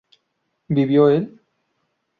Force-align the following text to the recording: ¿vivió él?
¿vivió 0.67 1.09
él? 1.09 1.39